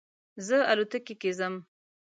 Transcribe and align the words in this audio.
زه 0.45 0.57
الوتکې 0.71 1.15
کې 1.21 1.31
ځم 1.39 1.55